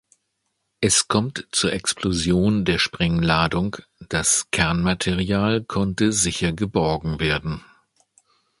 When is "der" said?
2.65-2.79